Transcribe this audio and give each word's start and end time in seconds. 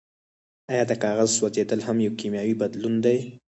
ایا 0.71 0.83
د 0.89 0.93
کاغذ 1.03 1.29
سوځیدل 1.37 1.79
هم 1.87 1.97
یو 2.05 2.13
کیمیاوي 2.19 2.55
بدلون 2.61 2.95
دی 3.05 3.17